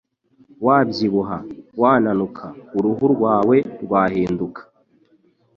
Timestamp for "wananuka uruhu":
1.81-3.05